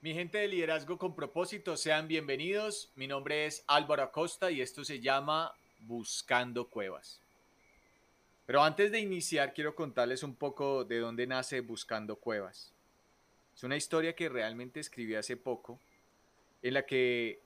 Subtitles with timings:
[0.00, 2.92] Mi gente de liderazgo con propósito, sean bienvenidos.
[2.94, 7.20] Mi nombre es Álvaro Acosta y esto se llama Buscando Cuevas.
[8.46, 12.72] Pero antes de iniciar, quiero contarles un poco de dónde nace Buscando Cuevas.
[13.56, 15.80] Es una historia que realmente escribí hace poco,
[16.62, 17.40] en la que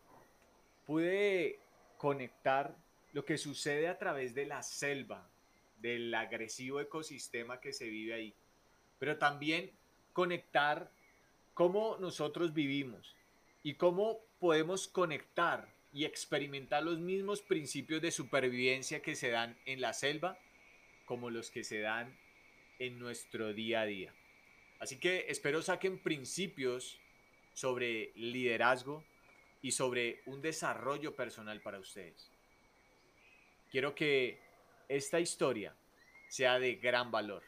[0.85, 1.59] pude
[1.97, 2.77] conectar
[3.15, 5.27] lo que sucede a través de la selva,
[5.79, 8.35] del agresivo ecosistema que se vive ahí,
[8.99, 9.71] pero también
[10.13, 10.91] conectar
[11.55, 13.17] cómo nosotros vivimos
[13.63, 19.81] y cómo podemos conectar y experimentar los mismos principios de supervivencia que se dan en
[19.81, 20.39] la selva
[21.05, 22.17] como los que se dan
[22.79, 24.15] en nuestro día a día.
[24.81, 26.99] Así que espero saquen principios
[27.53, 29.05] sobre liderazgo
[29.61, 32.31] y sobre un desarrollo personal para ustedes.
[33.71, 34.41] Quiero que
[34.89, 35.75] esta historia
[36.29, 37.43] sea de gran valor.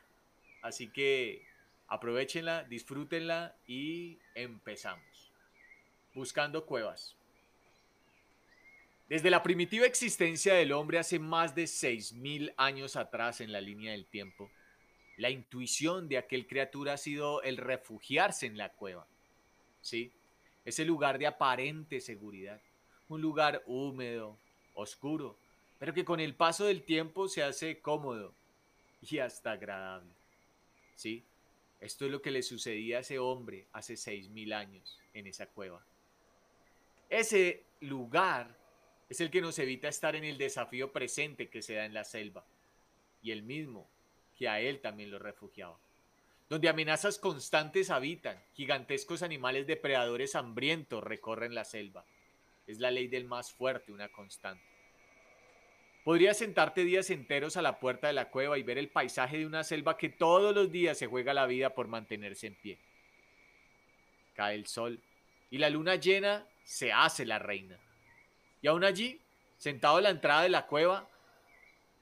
[0.63, 1.47] Así que
[1.89, 5.33] Aprovechenla, disfrútenla y empezamos.
[6.15, 7.17] Buscando cuevas.
[9.09, 13.93] Desde la primitiva existencia del hombre hace más de 6.000 años atrás en la línea
[13.93, 14.51] del tiempo,
[15.19, 19.07] la intuición de aquel criatura ha sido el refugiarse en la cueva.
[19.83, 20.11] ¿Sí?
[20.65, 22.61] Ese lugar de aparente seguridad.
[23.09, 24.39] Un lugar húmedo,
[24.73, 25.37] oscuro,
[25.79, 28.35] pero que con el paso del tiempo se hace cómodo
[29.03, 30.11] y hasta agradable.
[30.97, 31.23] ¿Sí?
[31.85, 35.45] Esto es lo que le sucedía a ese hombre hace seis mil años en esa
[35.45, 35.85] cueva.
[37.11, 38.57] Ese lugar
[39.11, 42.05] es el que nos evita estar en el desafío presente que se da en la
[42.05, 42.47] selva,
[43.21, 43.87] y el mismo
[44.35, 45.79] que a él también lo refugiaba.
[46.49, 52.07] Donde amenazas constantes habitan, gigantescos animales depredadores hambrientos recorren la selva.
[52.67, 54.74] Es la ley del más fuerte, una constante.
[56.05, 59.47] Podrías sentarte días enteros a la puerta de la cueva y ver el paisaje de
[59.47, 62.79] una selva que todos los días se juega la vida por mantenerse en pie.
[64.35, 65.01] Cae el sol
[65.51, 67.79] y la luna llena se hace la reina.
[68.61, 69.19] Y aún allí,
[69.57, 71.09] sentado a la entrada de la cueva,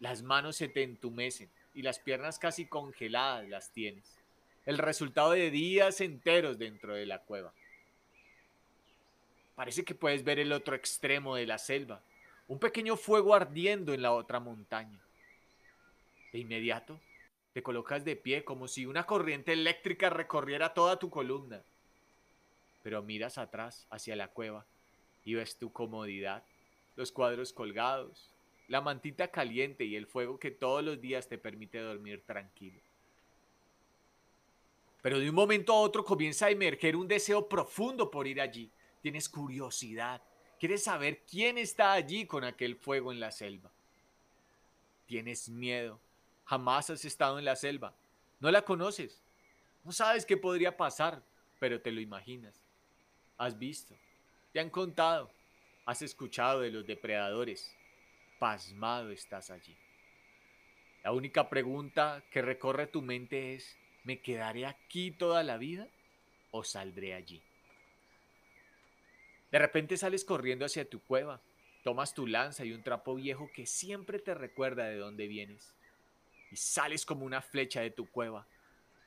[0.00, 4.18] las manos se te entumecen y las piernas casi congeladas las tienes.
[4.66, 7.52] El resultado de días enteros dentro de la cueva.
[9.54, 12.02] Parece que puedes ver el otro extremo de la selva
[12.48, 15.00] un pequeño fuego ardiendo en la otra montaña.
[16.32, 17.00] De inmediato,
[17.52, 21.62] te colocas de pie como si una corriente eléctrica recorriera toda tu columna.
[22.82, 24.66] Pero miras atrás hacia la cueva
[25.24, 26.42] y ves tu comodidad,
[26.96, 28.32] los cuadros colgados,
[28.68, 32.80] la mantita caliente y el fuego que todos los días te permite dormir tranquilo.
[35.02, 38.70] Pero de un momento a otro comienza a emerger un deseo profundo por ir allí.
[39.02, 40.22] Tienes curiosidad,
[40.62, 43.68] Quieres saber quién está allí con aquel fuego en la selva.
[45.06, 45.98] Tienes miedo.
[46.44, 47.92] Jamás has estado en la selva.
[48.38, 49.20] No la conoces.
[49.82, 51.20] No sabes qué podría pasar,
[51.58, 52.62] pero te lo imaginas.
[53.38, 53.96] Has visto.
[54.52, 55.32] Te han contado.
[55.84, 57.74] Has escuchado de los depredadores.
[58.38, 59.76] Pasmado estás allí.
[61.02, 65.88] La única pregunta que recorre tu mente es, ¿me quedaré aquí toda la vida
[66.52, 67.42] o saldré allí?
[69.52, 71.42] De repente sales corriendo hacia tu cueva,
[71.84, 75.74] tomas tu lanza y un trapo viejo que siempre te recuerda de dónde vienes.
[76.50, 78.46] Y sales como una flecha de tu cueva.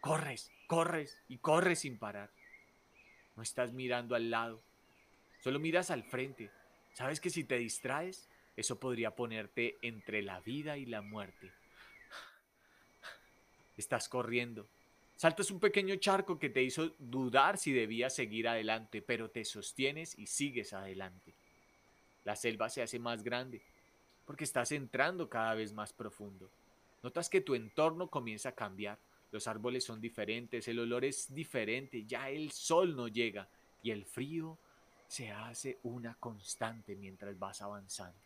[0.02, 2.30] Corres, corres y corres sin parar.
[3.36, 4.62] No estás mirando al lado,
[5.42, 6.52] solo miras al frente.
[6.94, 11.52] Sabes que si te distraes, eso podría ponerte entre la vida y la muerte.
[13.78, 14.70] Estás corriendo,
[15.16, 20.18] Saltas un pequeño charco que te hizo dudar si debías seguir adelante, pero te sostienes
[20.20, 21.34] y sigues adelante.
[22.26, 23.62] La selva se hace más grande
[24.26, 26.50] porque estás entrando cada vez más profundo.
[27.02, 28.98] Notas que tu entorno comienza a cambiar.
[29.32, 33.48] Los árboles son diferentes, el olor es diferente, ya el sol no llega
[33.84, 34.58] y el frío
[35.08, 38.18] se hace una constante mientras vas avanzando.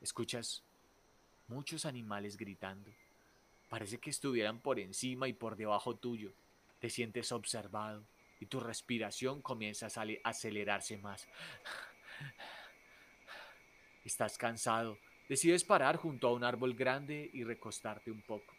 [0.00, 0.62] Escuchas
[1.48, 2.90] muchos animales gritando
[3.68, 6.32] Parece que estuvieran por encima y por debajo tuyo.
[6.78, 8.06] Te sientes observado
[8.40, 11.26] y tu respiración comienza a acelerarse más.
[14.04, 14.98] Estás cansado.
[15.28, 18.54] Decides parar junto a un árbol grande y recostarte un poco.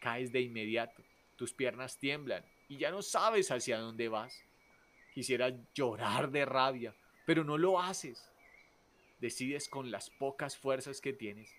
[0.00, 1.02] Caes de inmediato.
[1.36, 4.44] Tus piernas tiemblan y ya no sabes hacia dónde vas.
[5.14, 8.30] Quisieras llorar de rabia, pero no lo haces.
[9.20, 11.50] Decides con las pocas fuerzas que tienes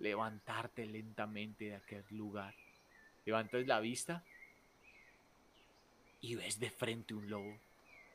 [0.00, 2.54] levantarte lentamente de aquel lugar.
[3.24, 4.24] Levantas la vista
[6.20, 7.56] y ves de frente un lobo.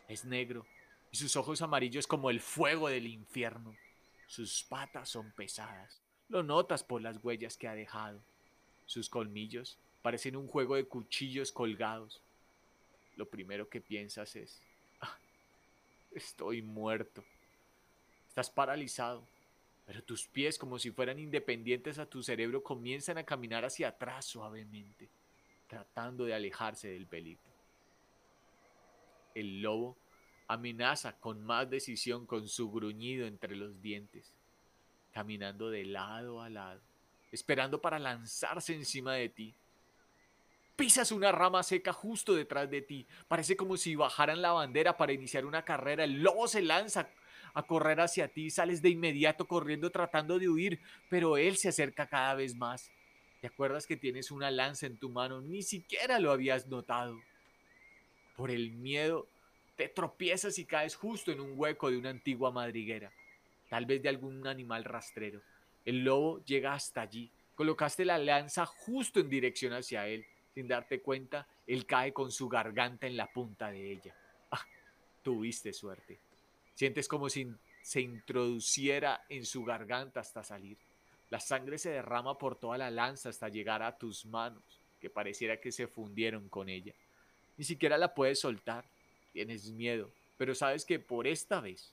[0.08, 0.66] Es negro
[1.12, 3.76] y sus ojos amarillos como el fuego del infierno.
[4.28, 6.02] Sus patas son pesadas.
[6.28, 8.20] Lo notas por las huellas que ha dejado.
[8.86, 12.22] Sus colmillos parecen un juego de cuchillos colgados.
[13.16, 14.62] lo primero que piensas es,
[15.00, 15.18] ah,
[16.14, 17.24] estoy muerto.
[18.28, 19.26] Estás paralizado,
[19.86, 24.26] pero tus pies, como si fueran independientes a tu cerebro, comienzan a caminar hacia atrás
[24.26, 25.10] suavemente,
[25.68, 27.44] tratando de alejarse del peligro.
[29.36, 29.96] El lobo
[30.48, 34.34] amenaza con más decisión con su gruñido entre los dientes,
[35.14, 36.82] caminando de lado a lado,
[37.32, 39.54] esperando para lanzarse encima de ti.
[40.76, 43.08] Pisas una rama seca justo detrás de ti.
[43.28, 46.04] Parece como si bajaran la bandera para iniciar una carrera.
[46.04, 47.10] El lobo se lanza
[47.56, 48.52] a correr hacia ti.
[48.52, 50.80] Sales de inmediato corriendo tratando de huir,
[51.10, 52.92] pero él se acerca cada vez más.
[53.42, 55.42] ¿Te acuerdas que tienes una lanza en tu mano?
[55.42, 57.20] Ni siquiera lo habías notado.
[58.36, 59.28] Por el miedo,
[59.76, 63.12] te tropiezas y caes justo en un hueco de una antigua madriguera,
[63.70, 65.42] tal vez de algún animal rastrero.
[65.86, 67.32] El lobo llega hasta allí.
[67.56, 70.26] Colocaste la lanza justo en dirección hacia él.
[70.54, 74.16] Sin darte cuenta, él cae con su garganta en la punta de ella.
[74.52, 74.66] Ah,
[75.22, 76.20] tuviste suerte.
[76.76, 77.48] Sientes como si
[77.82, 80.78] se introduciera en su garganta hasta salir.
[81.30, 84.64] La sangre se derrama por toda la lanza hasta llegar a tus manos,
[85.00, 86.94] que pareciera que se fundieron con ella.
[87.58, 88.86] Ni siquiera la puedes soltar.
[89.32, 91.92] Tienes miedo, pero sabes que por esta vez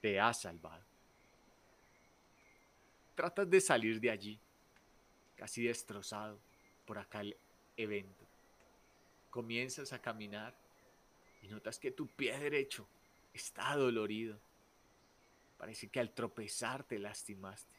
[0.00, 0.82] te has salvado.
[3.14, 4.38] Tratas de salir de allí,
[5.36, 6.38] casi destrozado
[6.86, 7.36] por aquel
[7.76, 8.24] evento.
[9.30, 10.54] Comienzas a caminar
[11.42, 12.86] y notas que tu pie derecho
[13.32, 14.38] está dolorido.
[15.58, 17.70] Parece que al tropezar te lastimaste.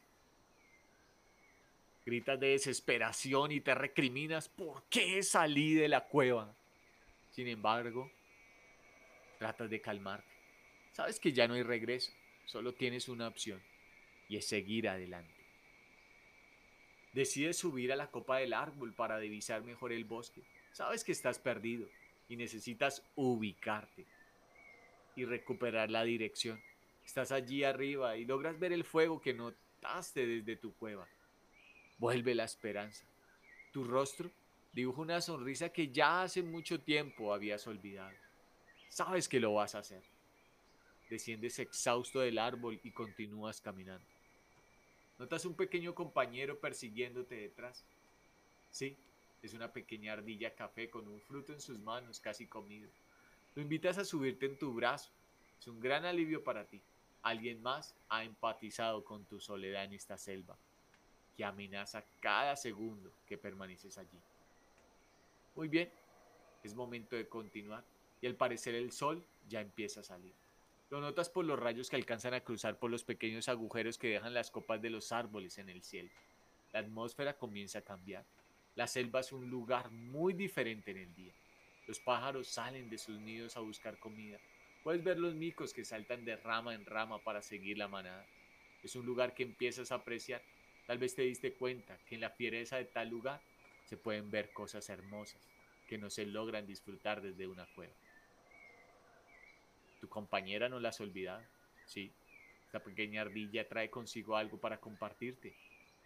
[2.06, 6.54] Gritas de desesperación y te recriminas por qué salí de la cueva.
[7.32, 8.10] Sin embargo,
[9.38, 10.28] tratas de calmarte.
[10.92, 12.12] Sabes que ya no hay regreso,
[12.46, 13.60] solo tienes una opción
[14.28, 15.32] y es seguir adelante.
[17.12, 20.42] Decides subir a la copa del árbol para divisar mejor el bosque.
[20.72, 21.88] Sabes que estás perdido
[22.28, 24.06] y necesitas ubicarte
[25.16, 26.60] y recuperar la dirección.
[27.04, 31.06] Estás allí arriba y logras ver el fuego que notaste desde tu cueva.
[31.98, 33.04] Vuelve la esperanza.
[33.72, 34.30] Tu rostro
[34.72, 38.16] dibuja una sonrisa que ya hace mucho tiempo habías olvidado.
[38.88, 40.02] Sabes que lo vas a hacer.
[41.10, 44.06] Desciendes exhausto del árbol y continúas caminando.
[45.18, 47.84] Notas un pequeño compañero persiguiéndote detrás.
[48.70, 48.96] Sí,
[49.42, 52.88] es una pequeña ardilla café con un fruto en sus manos casi comido.
[53.54, 55.12] Lo invitas a subirte en tu brazo.
[55.58, 56.82] Es un gran alivio para ti.
[57.22, 60.58] Alguien más ha empatizado con tu soledad en esta selva,
[61.36, 64.20] que amenaza cada segundo que permaneces allí.
[65.54, 65.90] Muy bien,
[66.62, 67.84] es momento de continuar
[68.20, 70.34] y al parecer el sol ya empieza a salir.
[70.90, 74.34] Lo notas por los rayos que alcanzan a cruzar por los pequeños agujeros que dejan
[74.34, 76.10] las copas de los árboles en el cielo.
[76.72, 78.24] La atmósfera comienza a cambiar.
[78.74, 81.32] La selva es un lugar muy diferente en el día.
[81.86, 84.38] Los pájaros salen de sus nidos a buscar comida.
[84.82, 88.26] Puedes ver los micos que saltan de rama en rama para seguir la manada.
[88.82, 90.42] Es un lugar que empiezas a apreciar.
[90.86, 93.40] Tal vez te diste cuenta que en la fiereza de tal lugar
[93.84, 95.40] se pueden ver cosas hermosas
[95.88, 97.94] que no se logran disfrutar desde una cueva.
[100.00, 101.42] Tu compañera no la has olvidado,
[101.86, 102.12] sí.
[102.66, 105.54] Esta pequeña ardilla trae consigo algo para compartirte.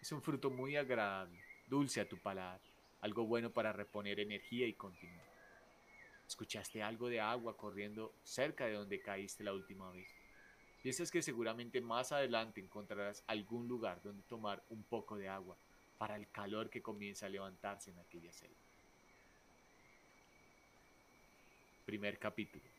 [0.01, 2.61] Es un fruto muy agradable, dulce a tu paladar,
[3.01, 5.28] algo bueno para reponer energía y continuar.
[6.29, 10.07] Escuchaste algo de agua corriendo cerca de donde caíste la última vez.
[10.83, 15.57] Piensas que seguramente más adelante encontrarás algún lugar donde tomar un poco de agua
[15.97, 18.55] para el calor que comienza a levantarse en aquella selva.
[21.87, 22.78] Primer capítulo.